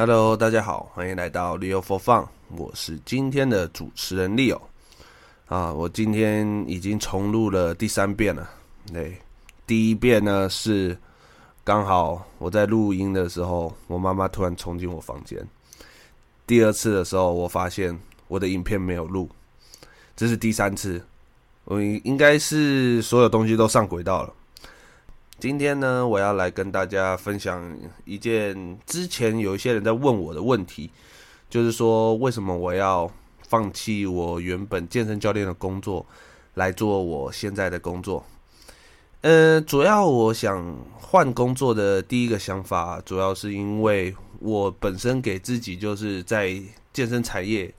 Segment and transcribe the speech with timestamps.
[0.00, 4.58] Hello，大家好，欢迎来到 Leo for Fun，我是今天的主持人 Leo。
[5.44, 8.48] 啊，我今天已经重录了第三遍了。
[8.90, 9.18] 对，
[9.66, 10.96] 第一遍呢是
[11.62, 15.38] 刚好我在录音的时候，我妈妈突然冲进我房间。
[16.46, 17.94] 第二次的时候，我发现
[18.26, 19.28] 我的影片没有录，
[20.16, 21.04] 这是第三次，
[21.64, 24.32] 我应该是所有东西都上轨道了。
[25.40, 30.90] 今天呢，我要来跟大家分享一件之前有一些人在问我的问题，
[31.48, 33.10] 就是说为什么我要
[33.48, 36.04] 放弃我原本健身教练的工作
[36.52, 38.22] 来做我现在的工作？
[39.22, 46.54] 呃，主要我想换工作的第一个想法，主要是因为我本身给自己就是在
[46.92, 47.72] 健身产业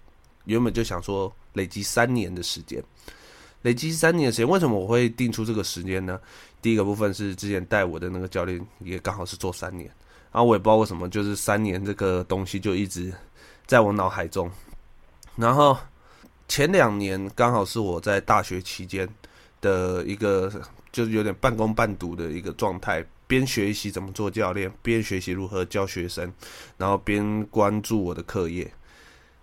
[0.45, 2.83] 原本就想说累积三年的时间。
[3.63, 6.19] 累积三年的时间，为什么我会定出这个时间呢？
[6.61, 9.87] 第一个部分是之前带我的那个教练也刚好是做三年，
[10.31, 13.13] 然后我也不知道为什么，就是三年这个东西就一直
[13.65, 14.49] 在我脑海中。
[15.35, 15.77] 然后
[16.47, 19.07] 前两年刚好是我在大学期间
[19.59, 20.51] 的一个，
[20.91, 26.31] 就是有点半工半读的一个状态，边学习怎么做教练，边学习如何教学生，
[26.77, 28.71] 然后边关注我的课业。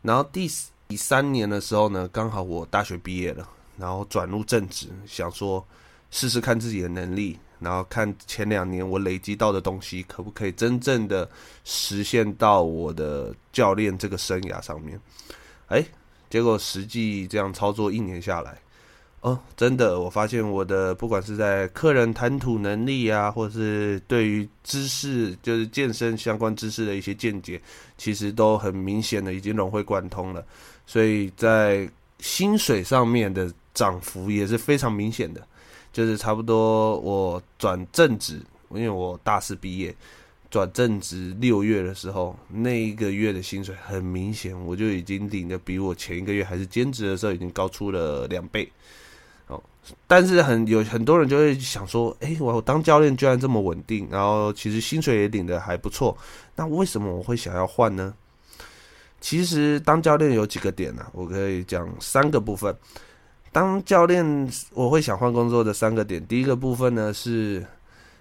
[0.03, 0.49] 然后第
[0.87, 3.49] 第三年的时候呢，刚好我大学毕业了。
[3.79, 5.65] 然后转入正职，想说
[6.11, 11.29] 试试看自己的能力，然后看前两年我累积到的东西可不可以真正的
[11.65, 14.99] 实现到我的教练这个生涯上面。
[15.67, 15.85] 哎，
[16.31, 18.59] 结果实际这样操作一年下来，
[19.21, 27.61] 哦，真的，我发现我的不管是在客人谈吐能力啊，或者是对于知识，就是健身相关知识的一些见解，
[27.99, 30.43] 其实都很明显的已经融会贯通了。
[30.87, 31.87] 所以在
[32.19, 33.53] 薪水上面的。
[33.75, 35.47] 涨幅也是非常明显的，
[35.99, 39.93] 就是差不多我转正职，因为我大四毕业，
[40.49, 48.71] 转正职六月的时候，那一个月的薪水很明显，我就已经领的比我前一个月还是兼职的时候已经高出了两倍。
[49.49, 49.61] 哦，
[50.07, 56.17] 但是很有很多人就会想说，哎，我当教练居然这么稳定，然后其实薪水也领的还不错，
[56.55, 58.15] 那为什么我会想要换呢？
[59.21, 61.05] 其实当教练有几个点呢？
[61.13, 62.73] 我可以讲三个部分。
[63.51, 66.25] 当教练，我会想换工作的三个点。
[66.27, 67.67] 第一个部分呢，是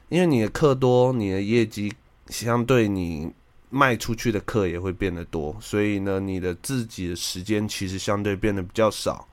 [0.10, 1.94] 因为你的课多，你的业绩
[2.30, 3.32] 相对你
[3.70, 9.28] 卖出去的课也会变得多，所以呢，你的自己的时间其实相对变得比较少。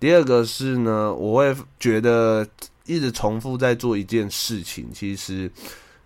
[0.00, 2.46] 第二个是呢，我会觉得
[2.86, 5.50] 一直重复在做一件事情，其实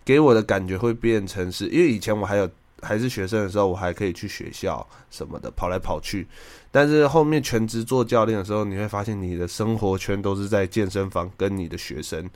[0.05, 2.49] 给我的感觉会变成是，因为以前我还有。
[2.87, 6.27] 还是学生的时候，我还可以去学校什么的跑来跑去。
[6.71, 12.29] 但是后面全职做教练的时候，你会发现你的生活圈都是在健身房跟你的学生。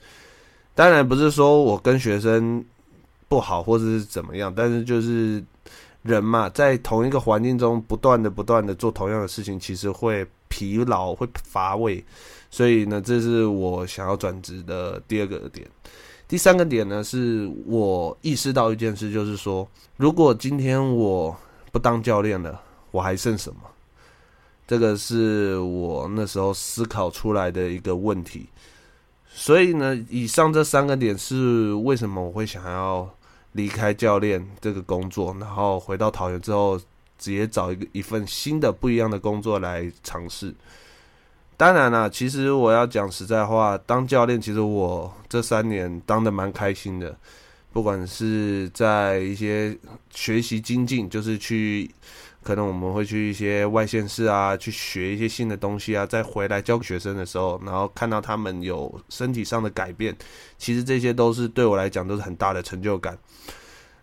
[0.74, 2.64] 当然不是说我跟学生
[3.28, 5.42] 不好或者是怎么样，但是就是
[6.02, 12.02] 人嘛，在同一个环境中不断的不断的做同样的事情，其实会疲劳会乏味。
[12.50, 15.66] 所以呢，这是我想要转职的第二个点。
[16.30, 21.36] 第三个点呢，是我意识到一件事，就是说，如果今天我
[21.72, 23.60] 不当教练了，我还剩什么？
[24.64, 28.46] 这个是我那时候思考出来的一个问题。
[29.28, 33.10] 所以呢，以上这三个点是为什么我会想要
[33.54, 36.78] 离开教练这个工作，然后回到桃园之后，
[37.18, 40.54] 直接找一个一份新的不一样的工作来尝试。
[41.60, 47.14] 当然了，其实我要讲实在话，当教练，其实我这三年当得蛮开心的。
[47.70, 49.76] 不管是在一些
[50.10, 51.90] 学习精进，就是去，
[52.42, 60.16] 可能我们会去一些外县市啊，去学一些新的东西啊，再回来教学生的时候，然后看到他们有身体上的改变，
[60.56, 63.18] 其实这些都是对我来讲都是很大的成就感。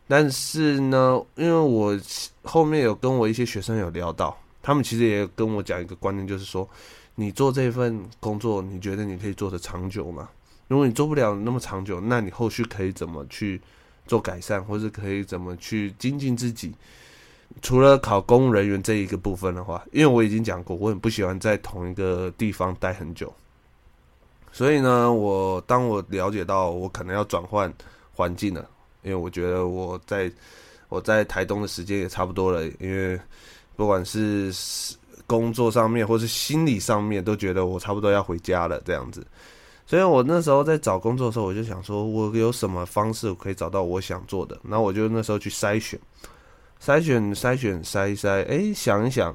[0.08, 2.00] 但是呢，因为我
[2.44, 6.70] 后面有跟我一些学生有聊到，他们其实也跟我讲一个观念，就是说。
[7.20, 10.30] 你做这份工作，你觉得你可以做得长久吗？
[10.68, 13.60] 如果你做不了那么长久，那你后续可以怎么去
[14.06, 16.76] 做改善，或是可以怎么去精进自己？
[17.60, 23.34] 除了考公务人员这一个部分的话，因为我已经讲过，我很不喜欢在同一个地方待很久。
[24.52, 27.74] 所以呢，我当我了解到我可能要转换
[28.14, 28.70] 环境了，
[29.02, 30.32] 因为我觉得我在
[30.88, 33.20] 我在台东的时间也差不多了，因为
[33.76, 34.54] 不管是。
[35.28, 39.24] 工作上面，或是心理上面，都觉得我差不多要回家了这样子。
[39.86, 44.60] 所以我那时候在找工作的时候，我就想说，我有什么方式可以找到我想做的？
[44.64, 45.98] 然后我就那时候去筛选，
[46.82, 48.46] 筛选，筛选，筛一筛。
[48.48, 49.34] 哎，想一想，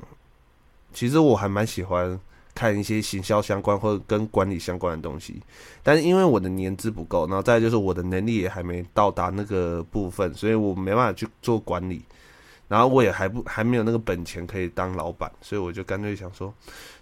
[0.93, 2.19] 其实我还蛮喜欢
[2.55, 5.43] 看一些行销相关或者跟管理相关的东西。
[5.83, 12.03] 但是因为我的年资不够，然后再就是我的能力也还没到达那个部分，所以我没办法去做管理。
[12.73, 16.51] 然后我也还不还没有那个本钱可以当老板，所以我就干脆想说，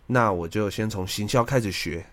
[0.05, 2.05] 那我就先从行销开始学，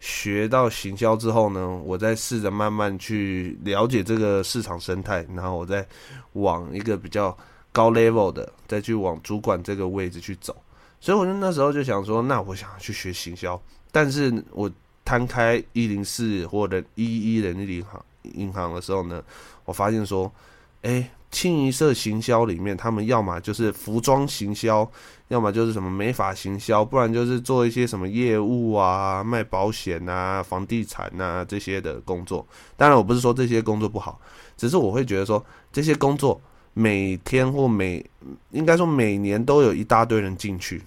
[0.00, 5.86] 学到行销之后呢，我再试着慢慢去了解这个市场生态，然后我再
[6.32, 7.36] 往一个比较
[7.70, 10.56] 高 level 的，再去往主管这个位置去走。
[11.00, 13.60] 所以我就那时候就想说，那我想去学行销，
[13.92, 14.72] 但是我
[15.04, 19.22] 摊开一零四或者一一人力银行银行的时候呢，
[19.66, 20.32] 我发现说，
[20.80, 21.10] 哎。
[21.30, 24.90] 清一色行销里面，他们要么就是服装行销，
[25.28, 32.44] 要么就是什么美发行销，不然就是做一些什么业务啊、卖保险啊、房地产啊这些的工作。
[32.76, 34.20] 当然，我不是说这些工作不好，
[34.56, 36.40] 只是我会觉得说这些工作
[36.74, 38.04] 每天或每
[38.50, 40.82] 应该说每年都有一大堆人进去，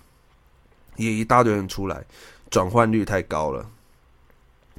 [0.98, 2.04] 也一大堆人出来，
[2.50, 3.66] 转换率太高了。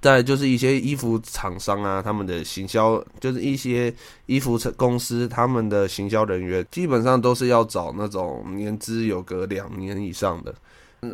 [0.05, 3.91] 再就是一些衣服厂商啊，他们的行销就是一些
[4.27, 10.55] 衣服公司，他们的行销人员基本上都是要找那种年资有个两年以上的。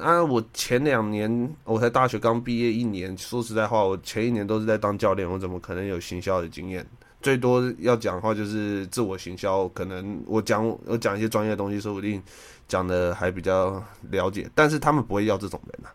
[0.03, 6.85] 啊，我前两年我才大学刚毕业一年，说实在话，我前一年都是在当教练，我怎么可能有行销的经验？
[7.23, 12.21] 最多要讲的话就是自我行销，可能我讲我讲一些专业的东西，说不定
[12.67, 15.95] 讲的还比较了解，但是他们不会要这种人啊。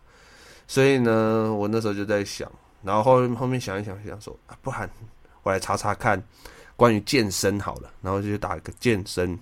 [0.66, 2.50] 所以呢，我那时候就在想。
[2.86, 4.88] 然后后后面想一想，想说啊，不然
[5.42, 6.22] 我来查查看
[6.76, 9.36] 关于健身好了，然后就打一个健身，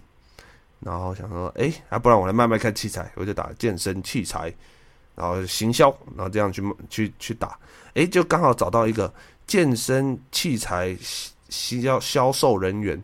[0.81, 4.51] 然后想说，哎，啊，不然我来卖卖看器材，我就打健身器材，
[5.15, 7.59] 然后行销，然后这样去去去打，
[7.93, 9.13] 哎，就刚好找到一个
[9.47, 10.97] 健身器材
[11.51, 12.99] 销销售人员，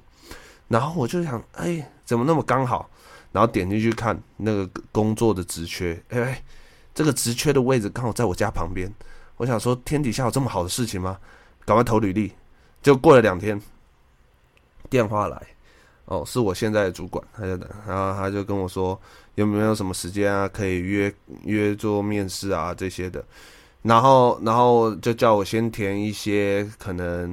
[0.68, 2.88] 然后我就想，哎，怎么那么刚好？
[3.30, 6.42] 然后点进去看那个工作的职缺，哎，
[6.94, 8.90] 这个职缺的位置刚好在我家旁边。
[9.40, 11.16] 我想说，天底下有这么好的事情吗？
[11.64, 12.30] 赶快投履历。
[12.82, 13.58] 就过了两天，
[14.90, 15.42] 电话来，
[16.04, 19.00] 哦，是我现在的主管，他就等，然后他就跟我说，
[19.36, 21.10] 有没有什么时间啊，可以约
[21.44, 23.24] 约做面试啊这些的。
[23.80, 27.30] 然后，然后就叫我先填一些可能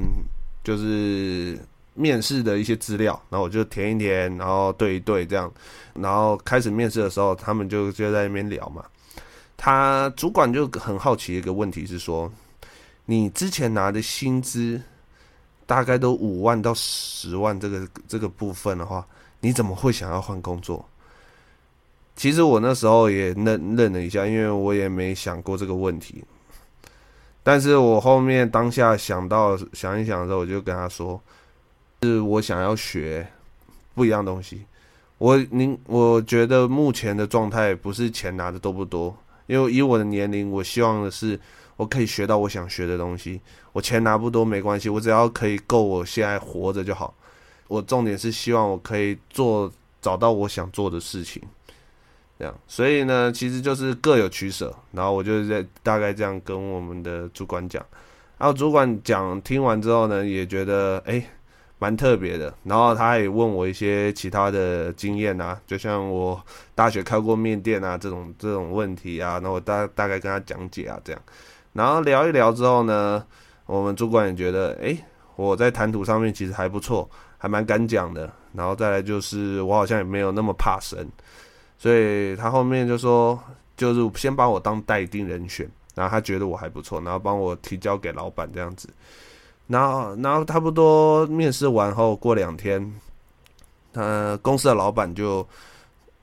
[0.63, 1.59] 就是
[1.94, 5.51] 面试的一些资料，然后我就填一填，然后对一对这样。
[5.94, 8.86] 然后开始面试的时候，他们就就在那边聊嘛。
[9.57, 12.31] 他主管就很好奇一个问题是说，
[13.06, 14.80] 你之前拿的薪资
[15.65, 19.06] 大概都五万到十万这个这个部分的话，
[19.39, 20.88] 你怎么会想要换工作？
[22.15, 26.24] 其实我那时候也愣愣了一下，因为我也没想过这个问题。
[27.44, 31.19] 但是我后面当下想到想一想的时候，我就跟他说，
[32.04, 33.27] 是我想要学
[33.95, 34.65] 不一样东西。
[35.18, 39.15] 我您我觉得目前的状态不是钱拿的多不多。
[39.48, 41.40] 因为以我的年龄，我希望的是
[41.76, 43.42] 我可以学到我想学的东西。
[43.74, 47.14] 我钱拿不多没关系，我只要可以够我现在活着就好。
[47.68, 49.72] 我重点是希望我可以做
[50.02, 51.42] 找到我想做的事情，
[52.38, 52.54] 这样。
[52.68, 54.74] 所以呢，其实就是各有取舍。
[54.92, 57.84] 然后我就在大概这样跟我们的主管讲，
[58.38, 61.26] 然后主管讲听完之后呢，也觉得哎。
[61.80, 66.44] 蛮特别的，然后他也问我一些其他的经验啊，就像我
[66.74, 71.22] 大学开过面店啊这种这种问题啊，然后我大大概跟他讲解啊这样，
[71.74, 73.24] 然后聊一聊之后呢，
[73.68, 74.98] 我们主管也觉得，诶，
[75.36, 77.07] 我在谈吐上面其实还不错，
[77.38, 81.07] 还蛮敢讲的，然后再来就是我好像也没有那么怕生，
[81.78, 83.40] 所以他后面就说，
[83.76, 88.90] 就是先把我当待定人选，然后他觉得我还不错，然后帮我提交给老板这样子。
[89.68, 92.94] 然后，然后差不多面试完后，过两天，
[93.92, 95.45] 呃，公司的老板就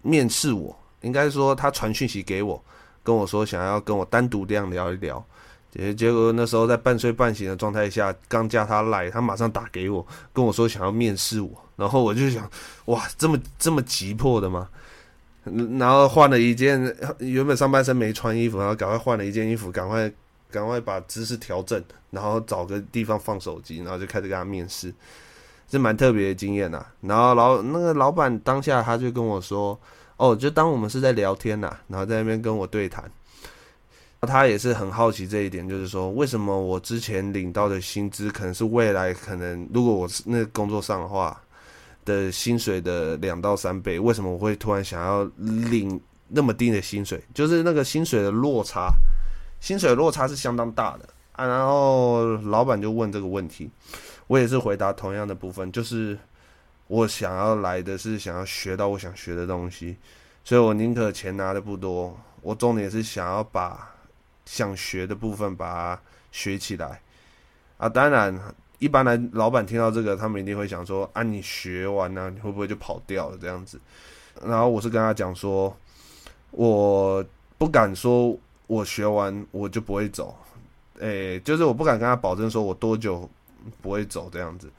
[0.00, 2.62] 面试我，应该说他传讯息给我，
[3.02, 5.22] 跟我说想要跟我单独这样聊一聊。
[5.70, 11.50] 结结果那时候在半睡半醒的状态下，刚加他来，他马上打给我，跟我说想要面试我。
[11.76, 12.48] 然后我就想，
[12.86, 14.68] 哇，这么这么急迫的吗？
[15.78, 16.80] 然后换了一件
[17.18, 20.10] 原本上半身没穿衣服，然后赶快换了一件衣服，赶快。
[20.54, 24.94] 赶快把姿势调整，然后找个地方放手机，然后就开始跟他面试，
[25.68, 26.87] 是蛮特别的经验呐。
[27.00, 29.76] 然后老那个老板当下他就跟我说
[30.16, 33.11] ：“哦，就当我们是在聊天呐，然后在那边跟我对谈。”
[34.23, 41.38] 他也是很好奇这一点，就是说为什么我之前领到的薪资可能是未来可能如果我是那工作上的话
[42.06, 47.23] 的薪水的两到三倍，为什么我会突然想要领那么低的薪水？
[47.34, 48.94] 就是那个薪水的落差。
[49.64, 53.71] 薪水落差是相当大的啊，然后老板就问这个问题，
[54.26, 56.18] 我也是回答同样的部分，就是
[56.87, 59.97] 我想要来的是想要学到我想学的东西，
[60.44, 63.90] 所以我宁可钱拿的不多，我重点是想要把
[64.44, 67.00] 想学的部分把它学起来
[67.78, 67.88] 啊。
[67.88, 68.38] 当然，
[68.80, 73.80] 一般来，老板听到这个，他们一定会想说：啊，你学完呢、你会不会就跑掉了这样子？
[74.44, 75.75] 然后我是跟他讲说，
[76.50, 77.25] 我
[77.56, 80.37] 不敢说我学完我就不会走，
[80.99, 83.28] 诶，就是我不敢跟他保证说我多久
[83.83, 84.71] 不会走这样子，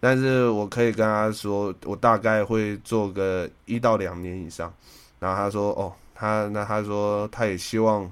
[0.00, 4.72] 但是我可以跟他说，我大概会做个一到两年以上。
[5.20, 8.10] 然后他说：哦，他那他说他也希望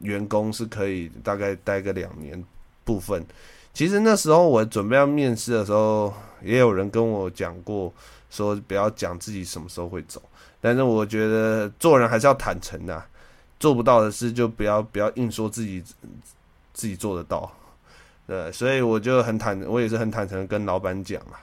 [0.00, 2.42] 员工是可以大概待个两年
[2.84, 3.24] 部分。
[3.72, 6.12] 其实那时候我准备要面试的时候，
[6.42, 7.90] 也有人跟我讲过，
[8.28, 10.20] 说不要讲自己什么时候会走。
[10.60, 13.02] 但是我觉得做人还是要坦诚的，
[13.62, 15.80] 做不到的事就不要不要硬说自己
[16.74, 17.48] 自己做得到。
[18.26, 21.38] 对，所以我就很坦，我也是很坦诚跟老板讲啊，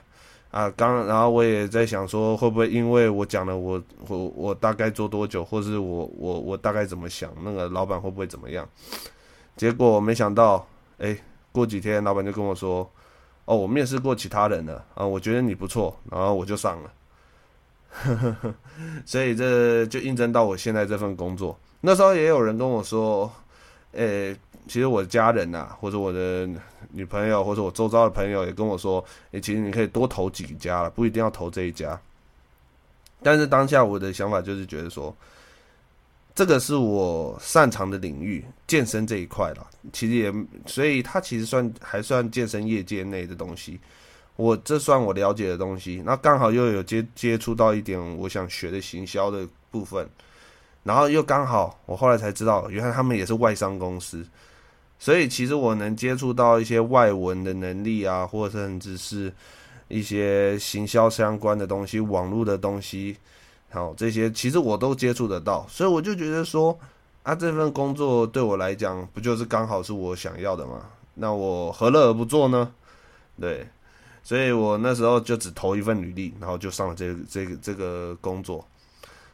[0.52, 8.68] 啊，刚然后我也在想说，会不会因为我讲了我我我大概做多久，或是我我我大概怎么想，那个老板会不会怎么样？
[9.56, 11.18] 结果没想到，哎。
[11.52, 12.88] 过几天，老板就跟我说
[13.46, 16.94] ：“哦，我面试过其他人了啊，我觉得你不错，然后我就上了。”
[19.05, 21.58] 所以这就印证到我现在这份工作。
[21.81, 23.31] 那时候也有人跟我说
[23.93, 24.36] ：“诶，
[24.67, 26.48] 其实我的家人呐，或者我的
[26.91, 32.00] 女朋友，或者我周遭的朋友也跟我说，诶，其实你可以多投几家了，不一定要投这一家。”
[33.22, 35.15] 但是当下我的想法就是觉得说。
[36.36, 39.67] 这个是我擅长的领域，健身这一块了。
[39.91, 40.34] 其实也，
[40.65, 43.77] 所以它其实算还算健身业界内的东西。
[44.39, 46.01] 我这算我了解的东西。
[46.05, 50.08] 那刚好又有接接触到一点我想学的行销的部分，
[50.84, 54.25] 然后又刚好我后来才知道，原来他们也是外商公司。
[54.98, 59.34] 所以其实我能接触到一些外文的能力啊，或者甚至是
[59.89, 63.17] 一些行销相关的东西、网络的东西。
[63.72, 66.79] 好，这些其实我都接触得到，所以我就觉得说，
[67.24, 70.86] 啊，这份工作对我来讲，不就是刚好是我想要的吗？
[71.15, 72.72] 那我何乐而不做呢？
[73.38, 73.67] 对，
[74.30, 78.64] 所以我那时候就只投一份履历，然后就上了这个这个这个工作，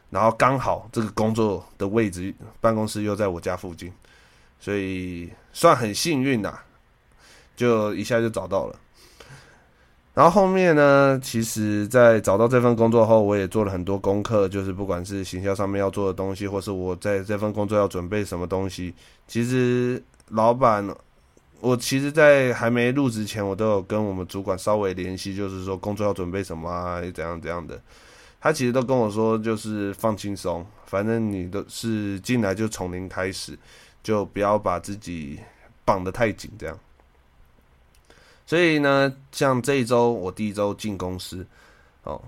[0.08, 3.92] 然后刚好这个工作的位置办公室又在我家附近，
[4.58, 6.58] 所以算很幸运呐，
[7.54, 8.78] 就一下就找到了。
[10.14, 18.94] 然后后面呢，其实，在找到这份工作后，我也做了很多功课，就是不管是行销上面要做的东西，或是我在这份工作要准备什么东西。
[19.28, 20.88] 其实老板，
[21.60, 27.80] 我其实，在还没入职前，我都有跟我们主管稍微联系，就是说工作要准备什么啊，怎样怎样的。
[28.40, 33.58] 他其实都跟我说，就是放轻松，反正你都是进来就从零开始，
[34.02, 35.40] 就不要把自己
[35.84, 36.78] 绑得太紧，这样。
[38.44, 41.44] 所以呢，像这一周我第一周进公司，
[42.04, 42.22] 哦，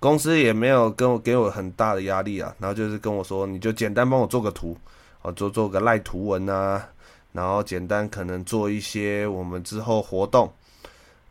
[0.00, 4.76] 公司也没有跟我给我很大的压力啊，然后就是跟我说，你就简单帮我做个图，
[5.20, 6.88] 哦，做做个赖图文啊，
[7.32, 10.52] 然后简单可能做一些我们之后活动，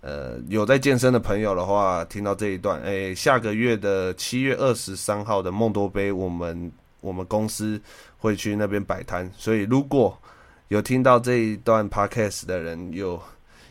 [0.02, 7.82] 呃，有在健身的朋友的话，听到这一段，诶，下个月的七月二十三号的梦多杯，我们我们公司
[8.18, 10.18] 会去那边摆摊，所以如果
[10.68, 13.22] 有听到这一段 podcast 的人有。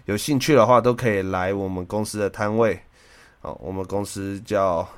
[0.07, 2.77] 有兴趣的话，都可以来我们公司的摊位。
[3.43, 4.89] 哦，我们公司叫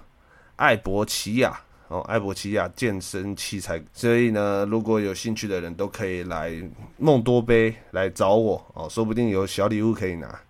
[0.57, 1.61] 艾博奇亚
[1.93, 3.83] 哦，艾博奇亚健身器材。
[3.93, 6.51] 所以呢，如果有兴趣的人都可以来
[6.97, 10.41] 梦多杯来找我哦，说不定有小礼物可以拿。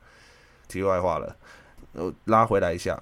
[0.68, 1.36] 题外话了，
[1.92, 2.98] 我拉回来一下。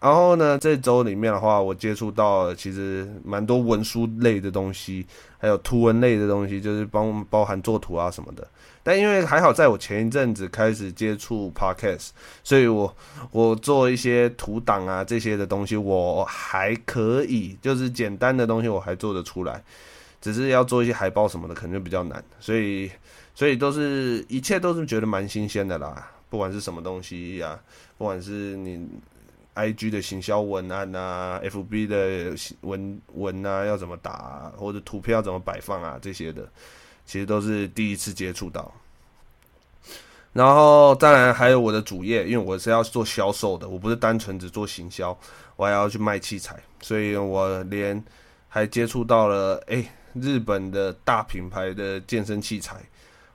[0.00, 5.06] 然后呢，这周里面的话，我接触到其实蛮多文书类的东西，
[5.36, 8.48] 还有图文类的东西，就是帮包含做图啊什么的。
[8.82, 12.10] 但因为还好，在我前一阵子开始接触 Podcast，
[12.42, 12.94] 所以我
[13.30, 19.62] 我做一些图档啊这些的东西，我还可以，就是简单的东西我还做得出来，
[20.20, 22.22] 只是要做一些海报什么的，可能就比较难。
[22.38, 22.90] 所以
[23.34, 27.60] 所以都是一切都是觉得蛮新鲜的啦，不管是什么东西呀、啊，
[27.98, 28.88] 不管是你。
[29.52, 36.48] I G 的行销文案啊，F B 的文文啊，要怎么打啊，或者图片要怎么摆放啊，这些的，
[37.04, 38.72] 其实都是第一次接触到。
[40.32, 45.18] 然后当然还有我的主业，因为我是要做销售的，我不是单纯只做行销，
[45.56, 48.02] 我还要去卖器材，所以我连
[48.48, 52.76] 还接触到了哎、日本的大品牌的健身器材。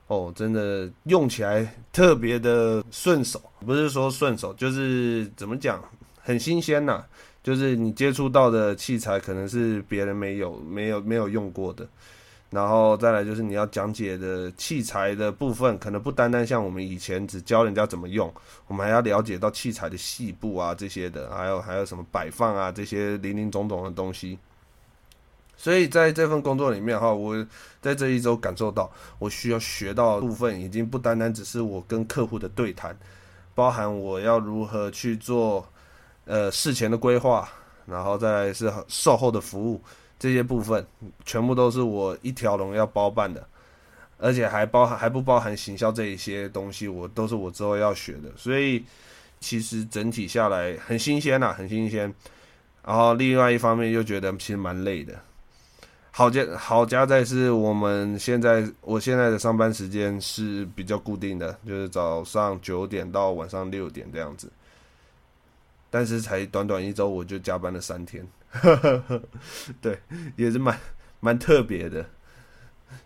[0.06, 5.82] 哦，真的用起来特别的顺手，不是说顺手，就是怎么讲，
[6.22, 7.04] 很新鲜呐。
[7.42, 11.86] 就是你接触到的器材，可能是别人没有、没有、没有用过的。
[12.56, 18.32] 然后再来就是你要讲解的器材的部分，可能不单单像我们以前只教人家怎么用，
[18.66, 24.38] 我们还要了解到器材的细部啊这些的，还有还有什么摆放啊这些林林总总的东西。
[25.54, 27.46] 所以在这份工作里面哈，我
[27.82, 32.96] 在这一周感受到，我需要学到的部分已经不单单只是我跟客户的对谈，
[33.54, 35.68] 包含我要如何去做
[36.24, 37.46] 呃事前的规划，
[37.84, 39.82] 然后再来是售后的服务
[40.18, 40.86] 这些部分，
[41.24, 43.46] 全部都是我一条龙要包办的，
[44.18, 48.84] 而且还包含还不包含行销这一些东西，我都是我之后要学的，所以
[49.40, 52.12] 其实整体下来很新鲜呐，很新鲜。
[52.84, 55.12] 然后另外一方面又觉得其实蛮累的。
[56.12, 64.50] 好家好家在是我们现在我现在的上班时间是比较固定的，就是早上九点到晚上六点这样子。
[65.90, 68.26] 但是才短短一周我就加班了三天，
[69.80, 69.98] 对，
[70.36, 70.78] 也是蛮
[71.20, 72.04] 蛮特别的。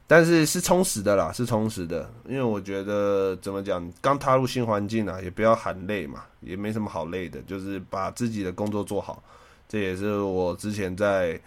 [0.07, 9.23] 但是是充实的啦，是充实的，因为我觉得怎么讲，刚踏入新环境啊，也不要喊累嘛，也没什么好累的，就是把自己的工作做好。
[9.69, 11.41] 这也是我之前在。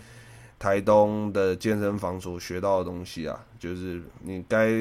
[0.60, 4.72] 台东的健身房所学到的东西啊，就是你该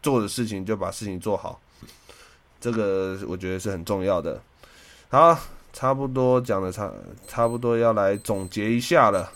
[0.00, 1.60] 做的事情就把事情做好，
[2.60, 4.40] 这个我觉得是很重要的。
[5.08, 5.36] 好，
[5.74, 6.90] 差不多讲的差
[7.26, 9.30] 差不多要来总结一下了。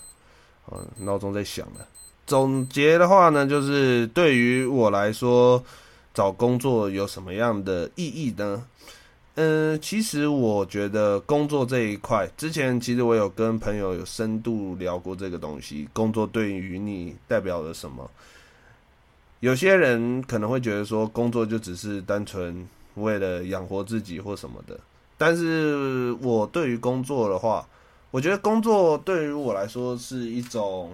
[0.71, 1.87] 嗯，闹钟在响了。
[2.27, 5.63] 总结的话呢，就是对于我来说，
[6.15, 8.65] 找工作有什么样的意义呢？
[9.35, 15.89] 嗯，其实我觉得工作这一块，之前其实我有跟朋友有深度聊过这个东西。
[15.93, 18.11] 工作对于你代表了什么？
[19.41, 24.79] 有些人可能会觉得说，工作就只是单纯为了养活自己或什么的。
[25.19, 27.69] 但是我对于工作的话，
[28.11, 30.93] 我觉得工作对于我来说是一种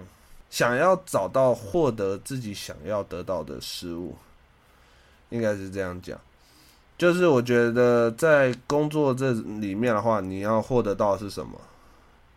[0.49, 4.15] 想要找到获得自己想要得到的事物，
[5.29, 6.19] 应该是这样讲。
[6.97, 11.59] 就是我觉得在工作这里面的话，你要获得到是什么？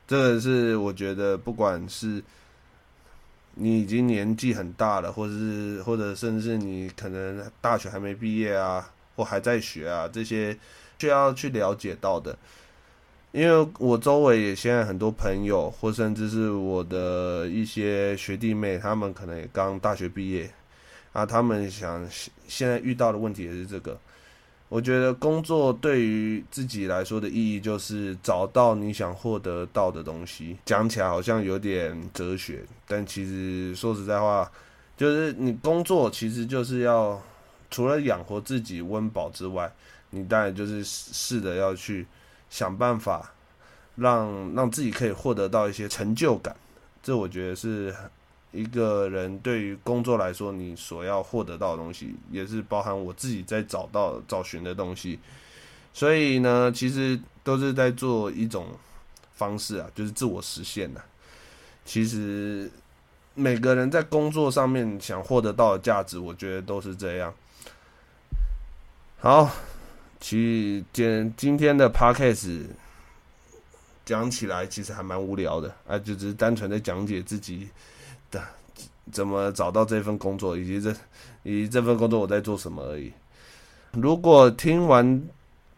[0.07, 2.23] 这个是我觉得，不管是
[3.55, 10.59] 你已经年纪很大了，或者是或者甚至你可能大学还没毕业啊，或还在学啊，这些
[10.99, 12.37] 需要去了解到的。
[13.31, 20.51] 因为我周围也现在很多朋友，或甚至是我的一些学弟妹，他们可能也刚大学毕业
[21.13, 22.09] 啊，他们想
[22.47, 23.99] 现在遇到的问题也是这个。
[24.71, 30.57] 我觉得工作对于自己来说的意义，就是找到你想获得到的东西。
[30.65, 34.51] 讲起来好像有点哲学，但其实说实在话，
[34.97, 37.19] 就是你工作其实就是要
[37.71, 39.73] 除了养活自己温饱之外，
[40.11, 42.07] 你当然就是试着要去
[42.51, 43.33] 想办法
[43.97, 46.57] 让让自己可以获得到一些成就感。
[47.03, 47.95] 这我觉得是。
[48.51, 55.19] 一个人对于工作来说，你所要获得到的东西，也是包含我自己在找到找寻的东西。
[55.93, 58.69] 所以呢，其实都是在做一种
[59.35, 61.01] 方式啊，就是自我实现的。
[61.85, 62.73] 其实
[63.35, 67.33] 每个人在工作上面想获得到的价值，我觉得都是这样。
[69.21, 69.51] 好，
[70.21, 70.37] 其
[70.79, 72.63] 实今今天的 podcast
[74.05, 77.69] 讲起来其实还蛮无聊的啊，就只是单纯的讲解自己。
[78.31, 78.43] 的
[79.11, 80.91] 怎么找到这份工作，以及这
[81.43, 83.11] 以及这份工作我在做什么而已。
[83.93, 85.23] 如果听完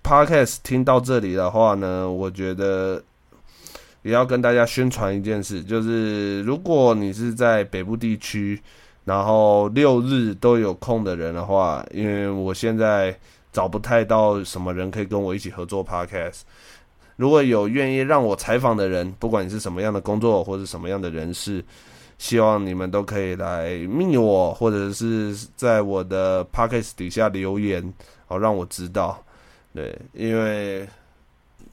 [0.02, 3.00] Podcast 听到这里的话呢，我觉得
[4.02, 8.60] 也要跟大家宣传一件事，就是如果你是在北部地区，
[9.04, 13.16] 然后六日都有空的人的话，因为我现在
[13.52, 16.40] 找不太到什么人可以跟我一起合作 Podcast。
[17.16, 21.64] 如果有愿意让我采访的人，不管你是什么样的工作或者什么样的人士。
[22.18, 27.94] 希望你们都可以来密我，或者是在我的 podcast 底下留言，
[28.26, 29.24] 好让我知道。
[29.74, 30.86] 对，因为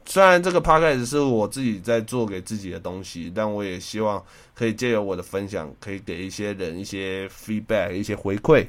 [0.06, 4.24] 虽然这个 podcast 是我自己在做给自己的东西，但我也希望
[4.56, 8.66] 可以借由我的分享，可以给一些人一些 feedback，一些回馈。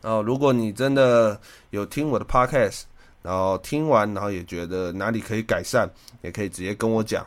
[0.00, 1.38] 然后，如果你真的
[1.70, 2.82] 有听我的 podcast，
[3.22, 5.90] 然后听完，然后也觉得哪里可以改善，
[6.22, 7.26] 也可以直接跟我讲。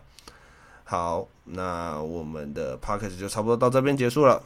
[0.84, 4.41] 好，那我们的 podcast 就差不多到这边结束了。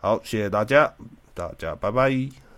[0.00, 0.92] 好，谢谢大家，
[1.34, 2.53] 大家拜拜。